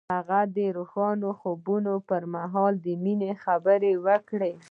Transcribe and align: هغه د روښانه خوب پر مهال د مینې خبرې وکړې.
هغه 0.13 0.39
د 0.55 0.57
روښانه 0.77 1.29
خوب 1.39 1.67
پر 2.09 2.23
مهال 2.33 2.73
د 2.85 2.87
مینې 3.03 3.31
خبرې 3.43 3.93
وکړې. 4.05 4.53